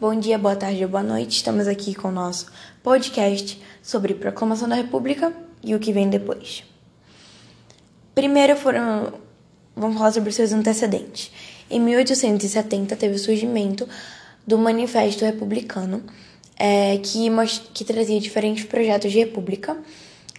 [0.00, 1.32] Bom dia, boa tarde ou boa noite.
[1.32, 2.46] Estamos aqui com o nosso
[2.84, 6.62] podcast sobre Proclamação da República e o que vem depois.
[8.14, 9.14] Primeiro foram.
[9.74, 11.32] Vamos falar sobre seus antecedentes.
[11.68, 13.88] Em 1870 teve o surgimento
[14.46, 16.04] do Manifesto Republicano,
[16.56, 17.28] é, que,
[17.74, 19.76] que trazia diferentes projetos de república,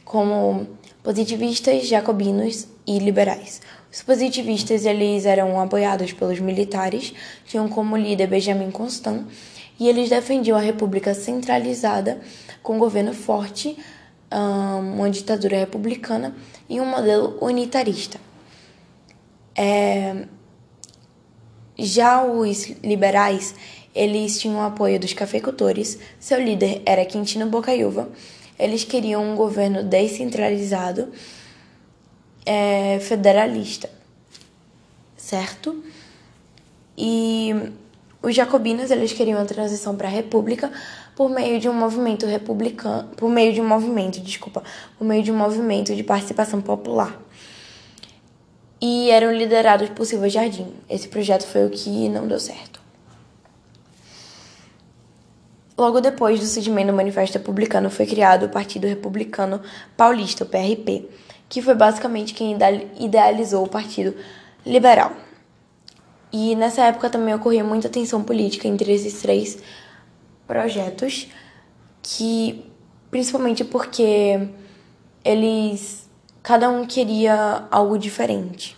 [0.05, 0.69] como
[1.03, 3.61] positivistas, jacobinos e liberais.
[3.91, 7.13] Os positivistas eles eram apoiados pelos militares,
[7.45, 9.25] tinham como líder Benjamin Constant,
[9.79, 12.19] e eles defendiam a república centralizada
[12.61, 13.77] com um governo forte,
[14.31, 16.35] uma ditadura republicana
[16.69, 18.19] e um modelo unitarista.
[19.55, 20.27] É...
[21.75, 23.55] Já os liberais,
[23.95, 28.09] eles tinham o apoio dos cafeicultores, seu líder era Quintino Bocaiúva,
[28.59, 31.11] eles queriam um governo descentralizado,
[32.45, 33.89] é, federalista,
[35.15, 35.83] certo?
[36.97, 37.53] E
[38.21, 40.71] os jacobinos eles queriam a transição para a república
[41.15, 44.63] por meio de um movimento republicano, por meio de um movimento, desculpa,
[44.97, 47.17] por meio de um movimento de participação popular.
[48.81, 50.67] E eram liderados por Silva Jardim.
[50.89, 52.79] Esse projeto foi o que não deu certo.
[55.77, 59.61] Logo depois do surgimento do Manifesto Republicano foi criado o Partido Republicano
[59.95, 61.09] Paulista, o PRP,
[61.49, 62.55] que foi basicamente quem
[62.99, 64.15] idealizou o Partido
[64.63, 65.11] Liberal.
[66.31, 69.57] E nessa época também ocorria muita tensão política entre esses três
[70.45, 71.27] projetos,
[72.03, 72.63] que
[73.09, 74.47] principalmente porque
[75.25, 76.07] eles
[76.43, 78.77] cada um queria algo diferente.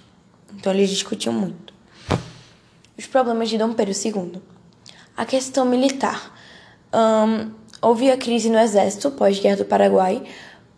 [0.56, 1.74] Então eles discutiam muito.
[2.98, 4.42] Os problemas de Dom Pedro II.
[5.16, 6.34] A questão militar.
[6.94, 10.24] Um, houve a crise no exército pós-guerra do Paraguai,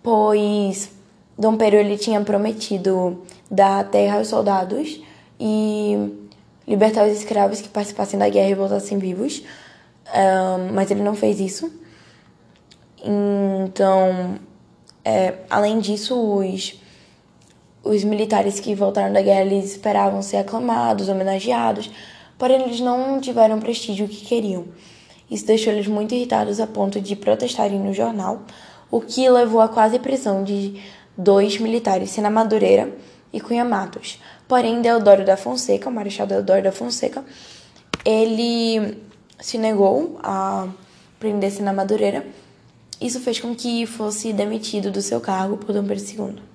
[0.01, 0.91] pois
[1.37, 5.01] Dom Pedro ele tinha prometido dar terra aos soldados
[5.39, 6.11] e
[6.67, 9.43] libertar os escravos que participassem da guerra e voltassem vivos,
[10.07, 11.71] um, mas ele não fez isso.
[13.03, 14.39] Então,
[15.03, 16.79] é, além disso, os,
[17.83, 21.91] os militares que voltaram da guerra eles esperavam ser aclamados, homenageados,
[22.37, 24.65] porém eles não tiveram o prestígio que queriam.
[25.29, 28.43] Isso deixou eles muito irritados a ponto de protestarem no jornal,
[28.89, 30.79] o que levou à quase prisão de
[31.17, 32.93] dois militares, Sena Madureira
[33.31, 34.19] e Cunha Matos.
[34.47, 37.23] Porém, Deodoro da Fonseca, o Marechal Deodoro da Fonseca,
[38.05, 38.97] ele
[39.39, 40.67] se negou a
[41.19, 42.25] prender-se na Madureira.
[42.99, 46.53] Isso fez com que fosse demitido do seu cargo por Dom Pedro II.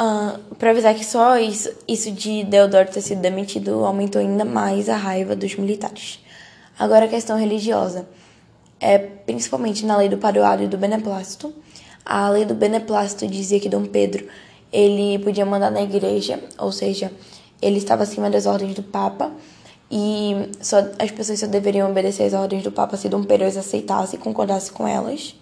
[0.00, 4.88] Uh, para avisar que só isso, isso de Deodoro ter sido demitido aumentou ainda mais
[4.88, 6.20] a raiva dos militares.
[6.78, 8.08] Agora a questão religiosa.
[8.80, 11.52] É, principalmente na lei do padroado e do beneplácito.
[12.04, 14.26] A lei do beneplácito dizia que Dom Pedro
[14.72, 17.12] ele podia mandar na igreja, ou seja,
[17.60, 19.30] ele estava acima das ordens do Papa
[19.90, 23.56] e só, as pessoas só deveriam obedecer às ordens do Papa se Dom Pedro as
[23.56, 25.34] aceitasse e concordasse com elas.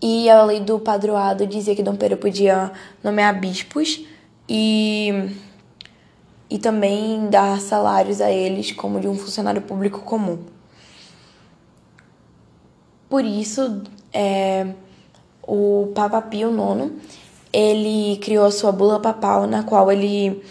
[0.00, 2.72] E a lei do padroado dizia que Dom Pedro podia
[3.02, 4.04] nomear bispos
[4.48, 5.30] e,
[6.48, 10.38] e também dar salários a eles como de um funcionário público comum.
[13.14, 13.80] Por isso,
[14.12, 14.66] é,
[15.46, 16.90] o Papa Pio IX
[17.52, 20.42] ele criou a sua bula papal, na qual ele,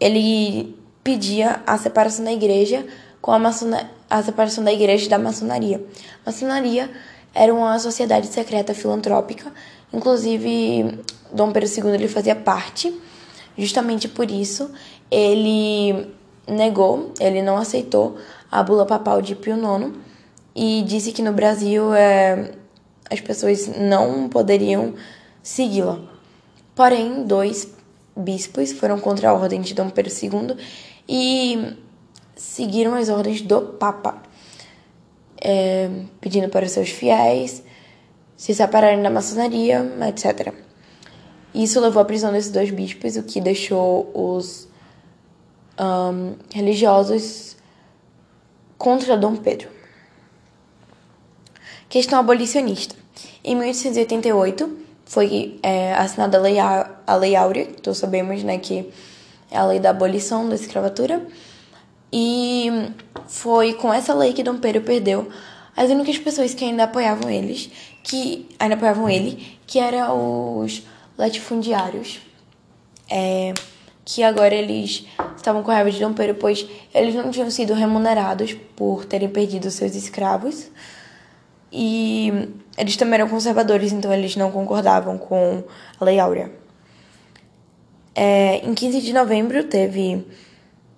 [0.00, 2.84] ele pedia a separação da igreja
[3.22, 5.86] com a, maçona, a separação da igreja da maçonaria.
[6.24, 6.90] A maçonaria
[7.32, 9.52] era uma sociedade secreta filantrópica,
[9.92, 10.98] inclusive
[11.32, 12.92] Dom Pedro II ele fazia parte.
[13.56, 14.68] Justamente por isso,
[15.08, 16.12] ele
[16.48, 18.16] negou, ele não aceitou
[18.50, 20.06] a bula papal de Pio IX
[20.56, 22.52] e disse que no Brasil é,
[23.10, 24.94] as pessoas não poderiam
[25.42, 26.00] segui-la.
[26.74, 27.68] Porém, dois
[28.16, 30.56] bispos foram contra a ordem de Dom Pedro II
[31.06, 31.76] e
[32.34, 34.22] seguiram as ordens do Papa,
[35.38, 35.90] é,
[36.22, 37.62] pedindo para os seus fiéis
[38.34, 40.54] se separarem da maçonaria, etc.
[41.54, 44.68] Isso levou à prisão desses dois bispos, o que deixou os
[45.78, 47.56] um, religiosos
[48.78, 49.75] contra Dom Pedro.
[51.88, 52.94] Questão abolicionista.
[53.44, 58.90] Em 1888, foi é, assinada a lei, a lei Áurea, que todos sabemos né, que
[59.50, 61.24] é a lei da abolição da escravatura.
[62.12, 62.90] E
[63.28, 65.28] foi com essa lei que Dom Pedro perdeu
[65.76, 67.70] as únicas pessoas que ainda apoiavam eles,
[68.02, 70.82] que ainda apoiavam ele, que eram os
[71.16, 72.20] latifundiários.
[73.08, 73.52] É,
[74.04, 75.04] que agora eles
[75.36, 79.70] estavam com raiva de Dom Pedro, pois eles não tinham sido remunerados por terem perdido
[79.70, 80.70] seus escravos.
[81.70, 82.32] E
[82.76, 85.64] eles também eram conservadores, então eles não concordavam com
[85.98, 86.50] a Lei Áurea.
[88.14, 90.26] É, em 15 de novembro teve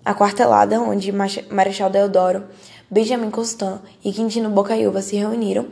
[0.05, 2.45] a quartelada, onde Marechal Deodoro,
[2.89, 5.67] Benjamin Constant e Quintino Bocaiúva se reuniram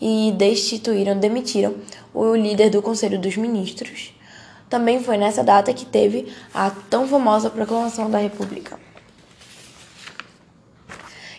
[0.00, 1.74] e destituíram, demitiram
[2.14, 4.14] o líder do Conselho dos Ministros.
[4.70, 8.80] Também foi nessa data que teve a tão famosa proclamação da República.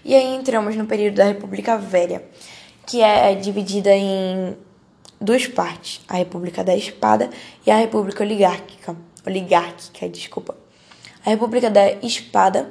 [0.05, 2.23] E aí entramos no período da República Velha,
[2.85, 4.55] que é dividida em
[5.19, 7.29] duas partes: a República da Espada
[7.65, 8.95] e a República Oligárquica.
[9.25, 10.55] Oligárquica, desculpa.
[11.25, 12.69] A República da Espada,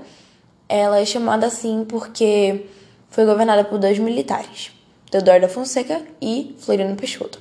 [0.69, 2.67] ela é chamada assim porque
[3.09, 4.71] foi governada por dois militares,
[5.11, 7.41] Deodoro da Fonseca e Floriano Peixoto.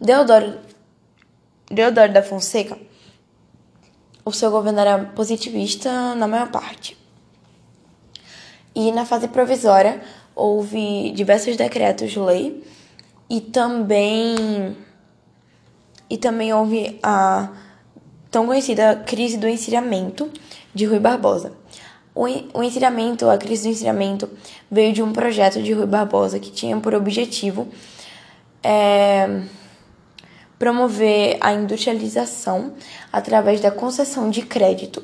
[0.00, 0.58] Deodoro,
[1.68, 2.78] Deodoro da Fonseca,
[4.24, 6.96] o seu governo era positivista na maior parte.
[8.74, 10.00] E na fase provisória
[10.34, 12.64] houve diversos decretos de lei
[13.28, 14.76] e também
[16.08, 17.50] e também houve a
[18.30, 20.30] tão conhecida crise do encilhamento
[20.74, 21.52] de Rui Barbosa.
[22.14, 24.28] O, o a crise do encilhamento,
[24.68, 27.68] veio de um projeto de Rui Barbosa que tinha por objetivo
[28.62, 29.42] é,
[30.58, 32.74] promover a industrialização
[33.12, 35.02] através da concessão de crédito.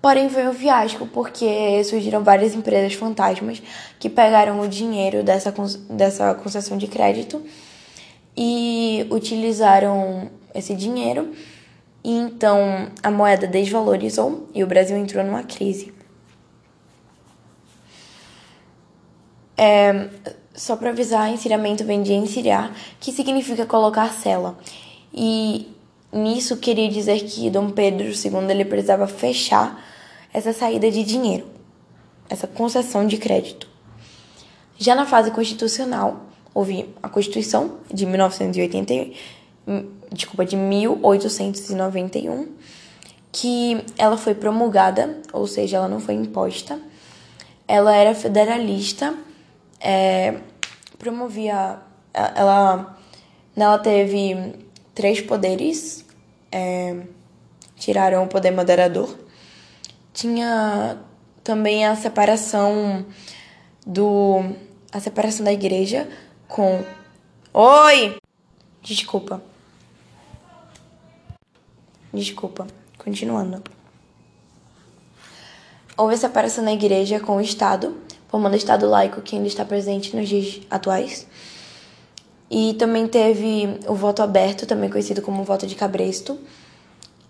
[0.00, 3.62] Porém, foi um fiasco porque surgiram várias empresas fantasmas
[3.98, 5.52] que pegaram o dinheiro dessa,
[5.90, 7.42] dessa concessão de crédito
[8.34, 11.32] e utilizaram esse dinheiro
[12.02, 15.92] e então a moeda desvalorizou e o Brasil entrou numa crise.
[19.54, 20.08] É,
[20.54, 24.58] só para avisar, encilhamento vem de encilhar, que significa colocar cela.
[25.12, 25.68] E
[26.10, 29.89] nisso queria dizer que Dom Pedro II ele precisava fechar
[30.32, 31.46] essa saída de dinheiro,
[32.28, 33.68] essa concessão de crédito.
[34.78, 38.92] Já na fase constitucional, houve a Constituição de 1980
[40.12, 42.48] desculpa, de 1891,
[43.32, 46.80] que ela foi promulgada, ou seja, ela não foi imposta.
[47.66, 49.14] Ela era federalista,
[49.78, 50.40] é,
[50.98, 51.78] promovia,
[52.12, 52.98] ela,
[53.54, 54.56] ela teve
[54.94, 56.04] três poderes,
[56.50, 56.96] é,
[57.76, 59.16] tiraram o poder moderador.
[60.12, 60.98] Tinha
[61.42, 63.06] também a separação
[63.86, 64.42] do
[64.92, 66.08] a separação da igreja
[66.48, 66.84] com
[67.52, 68.16] Oi.
[68.82, 69.42] Desculpa.
[72.12, 72.66] Desculpa,
[72.96, 73.62] continuando.
[75.96, 77.96] Houve separação na igreja com o Estado,
[78.28, 81.26] formando o Estado laico que ainda está presente nos dias atuais.
[82.48, 86.38] E também teve o voto aberto, também conhecido como voto de cabresto,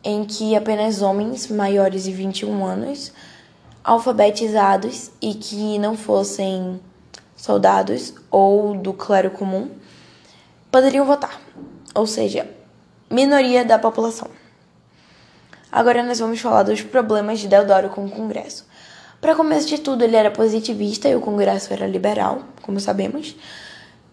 [0.02, 3.12] em que apenas homens maiores de 21 anos,
[3.84, 6.80] alfabetizados e que não fossem
[7.36, 9.70] soldados ou do clero comum,
[10.70, 11.40] poderiam votar,
[11.94, 12.48] ou seja,
[13.10, 14.28] minoria da população.
[15.72, 18.66] Agora nós vamos falar dos problemas de Deodoro com o Congresso.
[19.20, 23.36] Para começo de tudo, ele era positivista e o Congresso era liberal, como sabemos.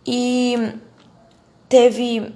[0.05, 0.73] E
[1.69, 2.33] teve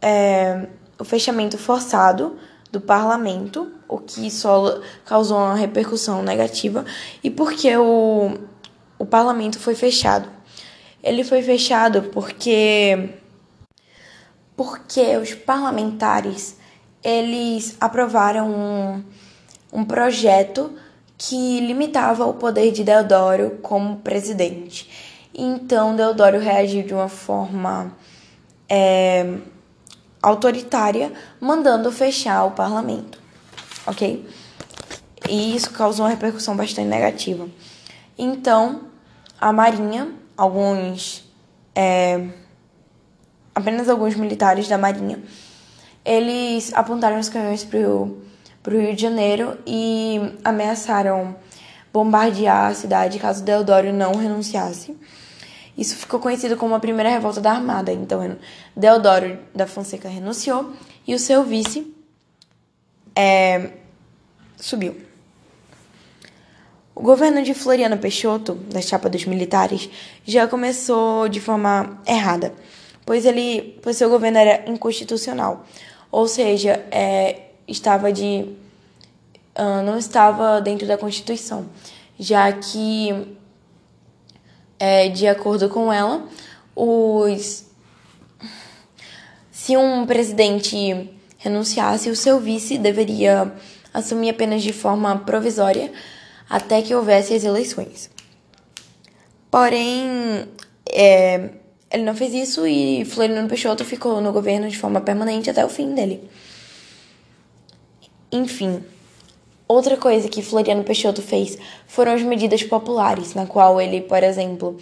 [0.00, 0.66] é,
[0.98, 2.38] o fechamento forçado
[2.74, 6.84] do parlamento, o que só causou uma repercussão negativa.
[7.22, 8.36] E por que o,
[8.98, 10.28] o parlamento foi fechado?
[11.02, 13.10] Ele foi fechado porque
[14.56, 16.56] porque os parlamentares
[17.02, 19.04] eles aprovaram um,
[19.72, 20.72] um projeto
[21.16, 24.88] que limitava o poder de Deodoro como presidente.
[25.32, 27.92] Então, Deodoro reagiu de uma forma
[28.68, 29.38] é,
[30.26, 33.18] autoritária, mandando fechar o parlamento,
[33.86, 34.28] ok?
[35.28, 37.48] E isso causou uma repercussão bastante negativa.
[38.16, 38.82] Então,
[39.40, 41.24] a Marinha, alguns.
[41.74, 42.28] É,
[43.54, 45.20] apenas alguns militares da Marinha
[46.04, 48.20] eles apontaram os canhões para o
[48.68, 51.34] Rio de Janeiro e ameaçaram
[51.92, 54.96] bombardear a cidade caso Deodoro não renunciasse.
[55.76, 57.92] Isso ficou conhecido como a primeira revolta da Armada.
[57.92, 58.36] Então,
[58.76, 60.72] Deodoro da Fonseca renunciou
[61.06, 61.92] e o seu vice
[63.14, 63.70] é,
[64.56, 64.96] subiu.
[66.94, 69.90] O governo de Floriano Peixoto, da chapa dos militares,
[70.24, 72.54] já começou de forma errada,
[73.04, 75.66] pois ele, pois seu governo era inconstitucional
[76.14, 78.46] ou seja, é, estava de
[79.58, 81.66] uh, não estava dentro da Constituição,
[82.16, 83.36] já que
[84.78, 86.26] é, de acordo com ela,
[86.74, 87.64] os
[89.50, 93.50] se um presidente renunciasse, o seu vice deveria
[93.94, 95.90] assumir apenas de forma provisória
[96.50, 98.10] até que houvesse as eleições.
[99.50, 100.46] Porém,
[100.86, 101.50] é,
[101.90, 105.68] ele não fez isso e Floriano Peixoto ficou no governo de forma permanente até o
[105.68, 106.28] fim dele.
[108.32, 108.82] Enfim,
[109.66, 111.56] Outra coisa que Floriano Peixoto fez
[111.86, 114.76] foram as medidas populares, na qual ele, por exemplo,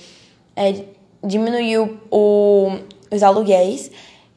[0.57, 0.85] é,
[1.23, 2.79] diminuiu o,
[3.11, 3.91] os aluguéis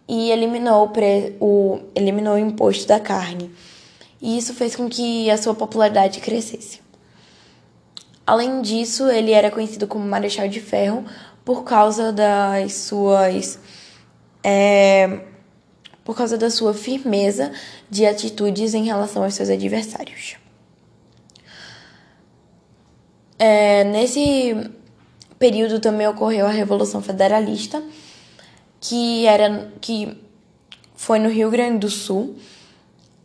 [0.08, 3.50] e eliminou o, pre, o, eliminou o imposto da carne.
[4.22, 6.80] E isso fez com que a sua popularidade crescesse.
[8.26, 11.06] Além disso, ele era conhecido como Marechal de Ferro
[11.44, 13.60] por causa das suas.
[14.44, 15.22] É,
[16.06, 17.52] por causa da sua firmeza
[17.90, 20.36] de atitudes em relação aos seus adversários.
[23.40, 24.56] É, nesse
[25.38, 27.84] período também ocorreu a Revolução Federalista,
[28.80, 30.16] que era que
[30.96, 32.36] foi no Rio Grande do Sul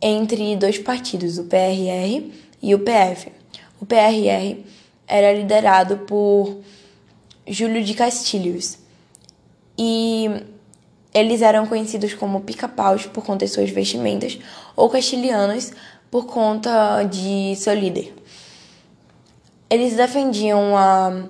[0.01, 3.31] entre dois partidos, o PRR e o PF.
[3.79, 4.65] O PRR
[5.07, 6.57] era liderado por
[7.47, 8.79] Júlio de Castilhos
[9.77, 10.29] e
[11.13, 14.39] eles eram conhecidos como pica-paus por conta de suas vestimentas
[14.75, 15.71] ou castilhanos
[16.09, 18.13] por conta de seu líder.
[19.69, 21.27] Eles defendiam a,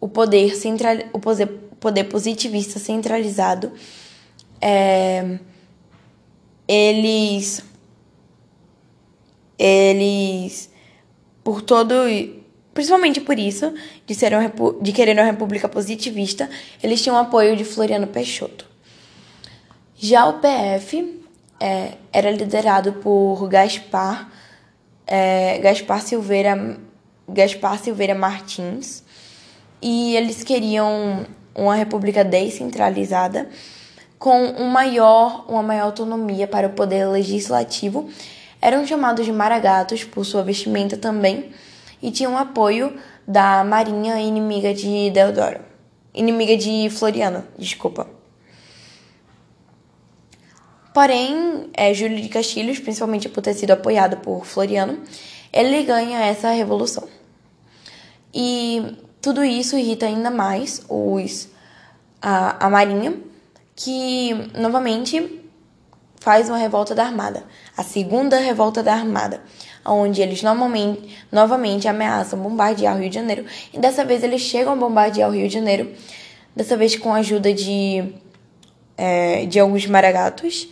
[0.00, 3.72] o poder central, o poder, positivista centralizado.
[4.60, 5.38] É,
[6.66, 7.64] eles
[9.58, 10.70] eles
[11.42, 11.94] por todo
[12.74, 13.72] principalmente por isso
[14.06, 16.50] de ser um, de querer uma república positivista
[16.82, 18.67] eles tinham apoio de Floriano Peixoto
[19.98, 21.22] já o PF
[21.58, 24.30] é, era liderado por Gaspar
[25.04, 26.78] é, Gaspar Silveira
[27.28, 29.02] Gaspar Silveira Martins
[29.82, 33.48] e eles queriam uma república descentralizada
[34.18, 38.08] com um maior, uma maior autonomia para o poder legislativo.
[38.60, 41.50] Eram chamados de maragatos por sua vestimenta também
[42.00, 45.60] e tinham apoio da marinha inimiga de Deodoro.
[46.14, 48.17] Inimiga de Floriano, desculpa.
[50.98, 54.98] Porém, é, Júlio de Castilhos, principalmente por ter sido apoiado por Floriano,
[55.52, 57.08] ele ganha essa revolução.
[58.34, 61.50] E tudo isso irrita ainda mais os,
[62.20, 63.14] a, a Marinha,
[63.76, 65.40] que novamente
[66.18, 67.44] faz uma revolta da Armada,
[67.76, 69.40] a segunda revolta da Armada,
[69.86, 74.72] onde eles normalmente, novamente ameaçam bombardear o Rio de Janeiro, e dessa vez eles chegam
[74.72, 75.92] a bombardear o Rio de Janeiro,
[76.56, 78.14] dessa vez com a ajuda de,
[78.96, 80.68] é, de alguns maragatos,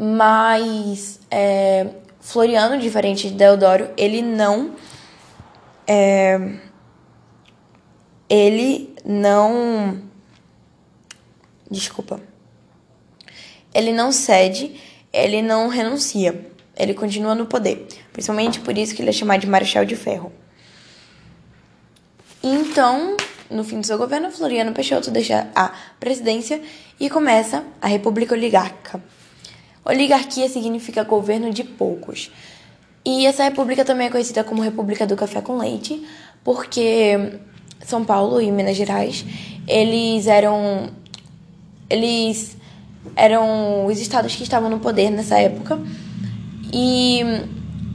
[0.00, 1.86] mas é,
[2.18, 4.74] Floriano, diferente de Deodoro, ele não.
[5.86, 6.38] É,
[8.26, 10.00] ele não.
[11.70, 12.18] Desculpa.
[13.74, 14.80] Ele não cede,
[15.12, 16.50] ele não renuncia.
[16.74, 17.86] Ele continua no poder.
[18.10, 20.32] Principalmente por isso que ele é chamado de Marechal de Ferro.
[22.42, 23.18] Então,
[23.50, 26.62] no fim do seu governo, Floriano Peixoto deixa a presidência
[26.98, 29.19] e começa a República Oligárquica.
[29.84, 32.30] Oligarquia significa governo de poucos.
[33.04, 36.02] E essa república também é conhecida como República do Café com Leite,
[36.44, 37.38] porque
[37.84, 39.24] São Paulo e Minas Gerais,
[39.66, 40.90] eles eram
[41.88, 42.56] eles
[43.16, 45.80] eram os estados que estavam no poder nessa época.
[46.72, 47.22] E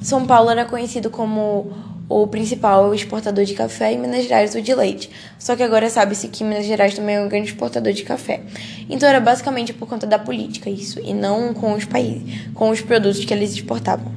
[0.01, 1.71] São Paulo era conhecido como
[2.07, 5.09] o principal exportador de café e Minas Gerais o de leite.
[5.39, 8.41] Só que agora sabe-se que Minas Gerais também é um grande exportador de café.
[8.89, 12.81] Então era basicamente por conta da política isso, e não com os países, com os
[12.81, 14.11] produtos que eles exportavam.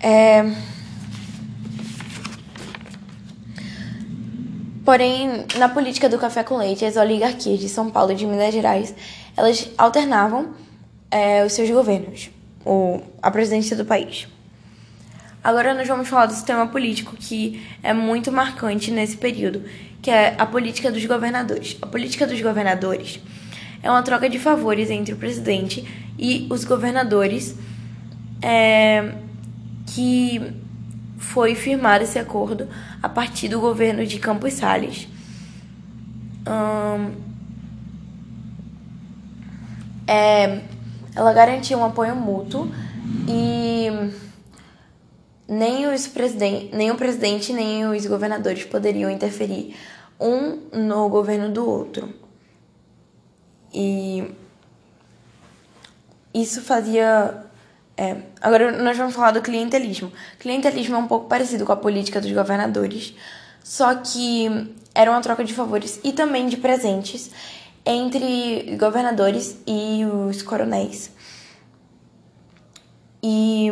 [0.00, 0.44] É...
[4.84, 8.52] Porém, na política do café com leite, as oligarquias de São Paulo e de Minas
[8.52, 8.94] Gerais,
[9.34, 10.50] elas alternavam
[11.10, 12.28] é, os seus governos,
[12.66, 14.28] o, a presidência do país.
[15.44, 19.62] Agora nós vamos falar do sistema político que é muito marcante nesse período,
[20.00, 21.76] que é a política dos governadores.
[21.82, 23.20] A política dos governadores
[23.82, 25.86] é uma troca de favores entre o presidente
[26.18, 27.54] e os governadores,
[28.40, 29.12] é,
[29.88, 30.40] que
[31.18, 32.66] foi firmado esse acordo
[33.02, 35.06] a partir do governo de Campos Salles.
[36.48, 37.12] Hum,
[40.06, 40.60] é,
[41.14, 42.70] ela garantia um apoio mútuo
[43.28, 43.90] e
[45.48, 49.76] nem, os presidente, nem o presidente nem os governadores poderiam interferir
[50.18, 52.12] um no governo do outro.
[53.72, 54.30] E
[56.32, 57.44] isso fazia.
[57.96, 60.12] É, agora nós vamos falar do clientelismo.
[60.38, 63.14] Clientelismo é um pouco parecido com a política dos governadores,
[63.62, 67.30] só que era uma troca de favores e também de presentes
[67.84, 71.12] entre governadores e os coronéis.
[73.22, 73.70] E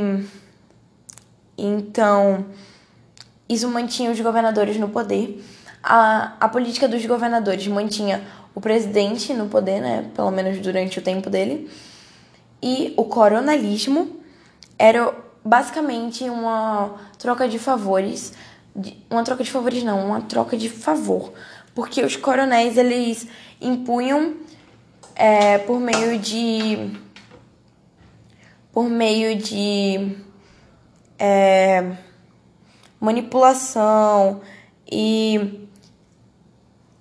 [1.64, 2.46] então,
[3.48, 5.42] isso mantinha os governadores no poder.
[5.82, 8.22] A, a política dos governadores mantinha
[8.54, 11.70] o presidente no poder, né, pelo menos durante o tempo dele.
[12.62, 14.20] E o coronelismo
[14.78, 15.14] era
[15.44, 18.32] basicamente uma troca de favores,
[19.10, 21.32] uma troca de favores não, uma troca de favor,
[21.74, 23.26] porque os coronéis eles
[23.60, 24.34] impunham
[25.14, 26.90] é, por meio de
[28.72, 30.16] por meio de
[31.18, 31.92] é,
[33.00, 34.40] manipulação
[34.90, 35.68] e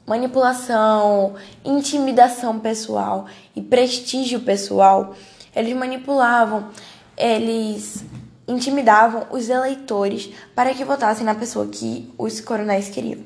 [0.05, 5.15] manipulação, intimidação pessoal e prestígio pessoal,
[5.55, 6.69] eles manipulavam,
[7.17, 8.03] eles
[8.47, 13.19] intimidavam os eleitores para que votassem na pessoa que os coronéis queriam.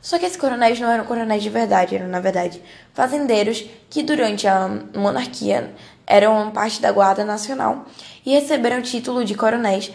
[0.00, 2.62] Só que esses coronéis não eram coronéis de verdade, eram, na verdade,
[2.94, 5.74] fazendeiros que, durante a monarquia,
[6.10, 7.86] eram parte da Guarda Nacional
[8.26, 9.92] e receberam o título de coronéis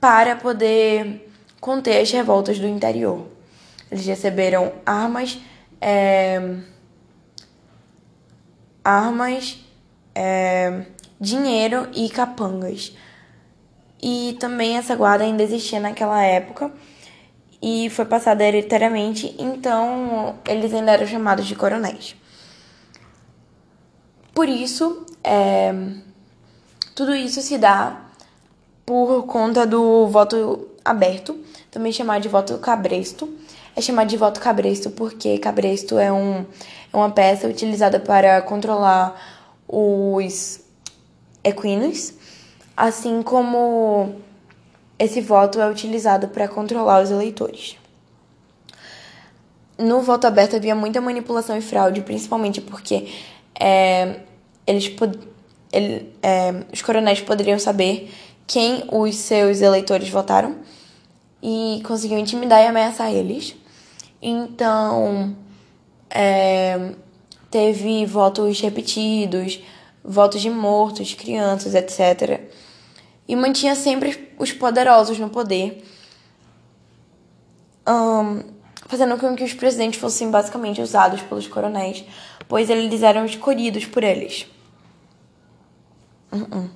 [0.00, 3.26] para poder conter as revoltas do interior.
[3.90, 5.38] Eles receberam armas
[5.80, 6.56] é,
[8.82, 9.58] armas,
[10.14, 10.82] é,
[11.20, 12.96] dinheiro e capangas.
[14.02, 16.72] E também essa guarda ainda existia naquela época
[17.60, 22.14] e foi passada hereditariamente, então eles ainda eram chamados de coronéis.
[24.38, 25.74] Por isso, é,
[26.94, 28.02] tudo isso se dá
[28.86, 31.36] por conta do voto aberto,
[31.72, 33.28] também chamado de voto cabresto,
[33.74, 36.46] é chamado de voto cabresto porque cabresto é, um,
[36.92, 39.20] é uma peça utilizada para controlar
[39.66, 40.60] os
[41.42, 42.14] equinos,
[42.76, 44.14] assim como
[45.00, 47.76] esse voto é utilizado para controlar os eleitores.
[49.76, 53.08] No voto aberto havia muita manipulação e fraude, principalmente porque
[53.58, 54.20] é,
[54.66, 54.90] eles
[55.72, 58.10] ele, é, os coronéis poderiam saber
[58.46, 60.56] quem os seus eleitores votaram
[61.42, 63.54] e conseguiam intimidar e ameaçar eles.
[64.20, 65.36] Então,
[66.10, 66.92] é,
[67.50, 69.60] teve votos repetidos,
[70.02, 72.40] votos de mortos, crianças, etc.
[73.26, 75.84] E mantinha sempre os poderosos no poder,
[77.86, 78.42] um,
[78.88, 82.04] fazendo com que os presidentes fossem basicamente usados pelos coronéis,
[82.48, 84.46] pois eles eram escolhidos por eles.
[86.32, 86.70] Uh -uh.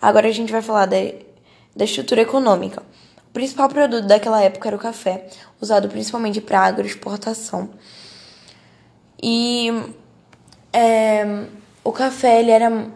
[0.00, 0.96] Agora a gente vai falar da,
[1.76, 2.82] da estrutura econômica.
[3.28, 5.28] O principal produto daquela época era o café,
[5.60, 7.70] usado principalmente para agroexportação.
[9.22, 9.70] E
[10.72, 11.44] é,
[11.84, 12.86] o café ele era,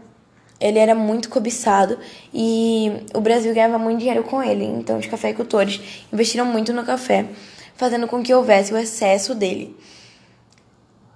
[0.59, 1.99] ele era muito cobiçado
[2.33, 4.65] e o Brasil ganhava muito dinheiro com ele.
[4.65, 7.27] Então os cafeicultores investiram muito no café,
[7.75, 9.77] fazendo com que houvesse o excesso dele.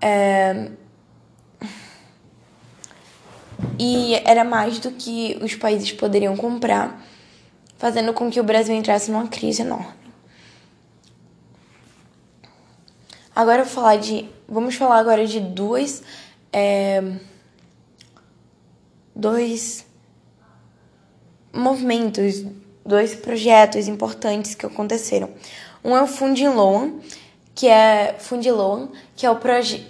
[0.01, 0.71] É,
[3.79, 7.03] e era mais do que os países poderiam comprar
[7.79, 9.97] fazendo com que o Brasil entrasse numa crise enorme.
[13.35, 16.03] Agora vou falar de, vamos falar agora de duas,
[16.53, 17.01] é,
[19.15, 19.87] dois
[21.53, 22.45] movimentos,
[22.85, 25.31] dois projetos importantes que aconteceram.
[25.85, 26.95] Um é o Fundiloan,
[27.55, 29.39] que é Fundiloan, que é o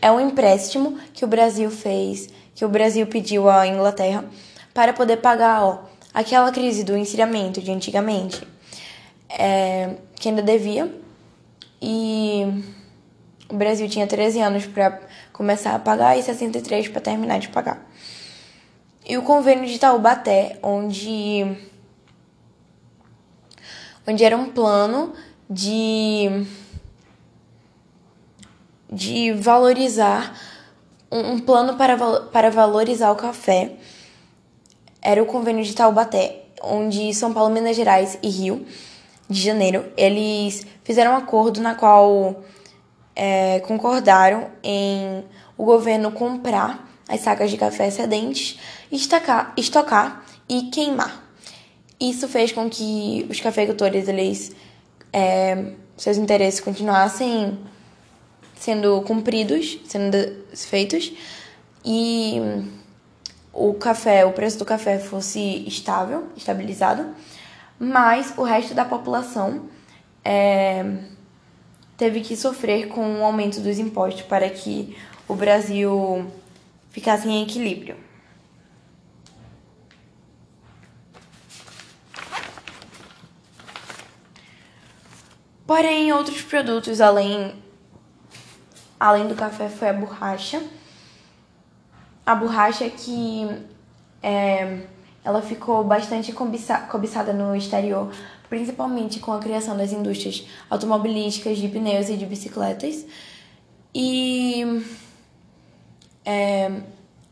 [0.00, 4.24] é um empréstimo que o Brasil fez, que o Brasil pediu à Inglaterra
[4.72, 8.46] para poder pagar, ó, aquela crise do encilhamento de antigamente,
[9.28, 10.92] é, que ainda devia,
[11.80, 12.44] e
[13.48, 15.00] o Brasil tinha 13 anos para
[15.32, 17.86] começar a pagar e 63 para terminar de pagar.
[19.08, 21.56] E o convênio de Taubaté, onde,
[24.08, 25.12] onde era um plano
[25.50, 26.46] de,
[28.90, 30.34] de valorizar,
[31.12, 33.72] um plano para, para valorizar o café
[35.02, 38.66] era o convênio de Taubaté, onde São Paulo, Minas Gerais e Rio
[39.28, 42.42] de Janeiro, eles fizeram um acordo na qual
[43.14, 45.22] é, concordaram em
[45.56, 48.58] o governo comprar as sacas de café excedentes,
[48.90, 51.27] estacar, estocar e queimar.
[52.00, 54.52] Isso fez com que os cafeicultores, eles,
[55.12, 57.58] é, seus interesses continuassem
[58.54, 60.16] sendo cumpridos, sendo
[60.54, 61.12] feitos,
[61.84, 62.40] e
[63.52, 67.14] o café, o preço do café fosse estável, estabilizado,
[67.78, 69.68] mas o resto da população
[70.24, 70.84] é,
[71.96, 76.26] teve que sofrer com o aumento dos impostos para que o Brasil
[76.90, 77.96] ficasse em equilíbrio.
[85.68, 87.54] Porém, outros produtos além,
[88.98, 90.62] além do café foi a borracha
[92.28, 93.46] a borracha que
[94.22, 94.80] é,
[95.24, 98.12] ela ficou bastante cobiçada no exterior,
[98.50, 103.06] principalmente com a criação das indústrias automobilísticas, de pneus e de bicicletas.
[103.94, 104.84] E
[106.22, 106.70] é,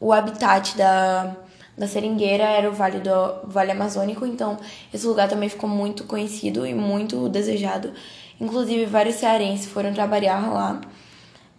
[0.00, 1.36] o habitat da,
[1.76, 3.10] da seringueira era o Vale do
[3.44, 4.56] Vale Amazônico, então
[4.92, 7.92] esse lugar também ficou muito conhecido e muito desejado.
[8.40, 10.80] Inclusive vários cearenses foram trabalhar lá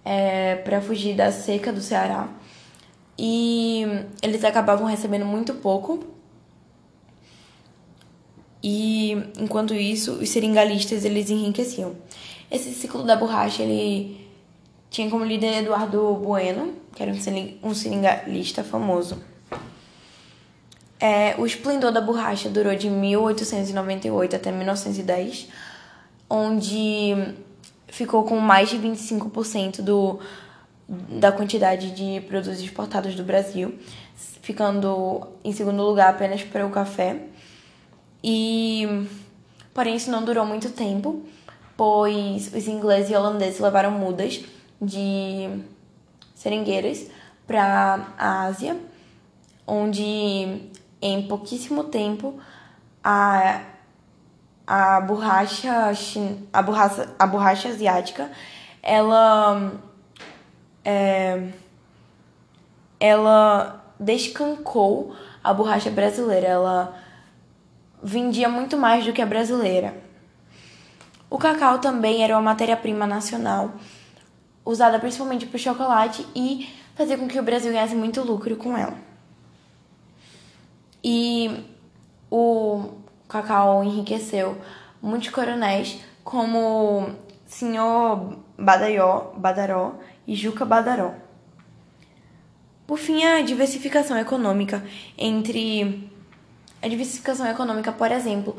[0.04, 2.30] é, para fugir da seca do Ceará
[3.18, 3.86] e
[4.22, 6.04] eles acabavam recebendo muito pouco.
[8.64, 11.96] E enquanto isso, os seringalistas eles enriqueciam.
[12.50, 14.28] Esse ciclo da borracha ele
[14.90, 17.12] tinha como líder Eduardo Bueno, que era
[17.64, 19.22] um seringalista famoso.
[21.00, 25.48] É, o esplendor da borracha durou de 1898 até 1910,
[26.30, 27.36] onde
[27.88, 30.20] ficou com mais de 25% do,
[30.88, 33.78] da quantidade de produtos exportados do Brasil,
[34.42, 37.22] ficando em segundo lugar apenas para o café.
[38.24, 39.08] E
[39.74, 41.24] porém isso não durou muito tempo,
[41.76, 44.44] pois os ingleses e holandeses levaram mudas
[44.82, 45.62] de
[46.34, 47.08] seringueiras
[47.46, 48.78] para a Ásia,
[49.66, 52.40] onde em pouquíssimo tempo
[53.04, 53.62] a,
[54.66, 55.92] a borracha
[56.52, 58.32] a borracha a borracha asiática
[58.82, 59.74] ela
[60.84, 61.50] é,
[63.00, 66.96] ela descancou a borracha brasileira ela
[68.02, 69.96] vendia muito mais do que a brasileira
[71.30, 73.74] o cacau também era uma matéria-prima nacional
[74.68, 78.78] usada principalmente para o chocolate e fazia com que o Brasil ganhasse muito lucro com
[78.78, 78.96] ela.
[81.10, 81.64] E
[82.30, 82.90] o
[83.30, 84.58] cacau enriqueceu
[85.02, 87.12] muitos coronéis, como
[87.46, 89.96] Senhor Badaió, Badaró
[90.28, 91.14] e Juca Badaró.
[92.86, 94.84] Por fim, a diversificação econômica
[95.18, 96.12] entre
[96.82, 98.58] a diversificação econômica, por exemplo,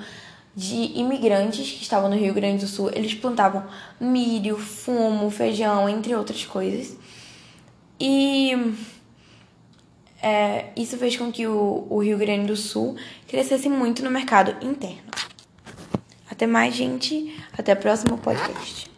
[0.57, 3.67] de imigrantes que estavam no Rio Grande do Sul, eles plantavam
[4.01, 6.97] milho, fumo, feijão, entre outras coisas.
[8.01, 8.75] E
[10.23, 14.57] é, isso fez com que o, o Rio Grande do Sul crescesse muito no mercado
[14.65, 15.09] interno.
[16.31, 17.37] Até mais, gente.
[17.57, 18.98] Até o próximo podcast.